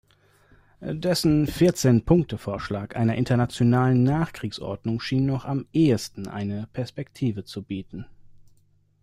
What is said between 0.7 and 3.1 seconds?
Dessen Vierzehn-Punkte-Vorschlag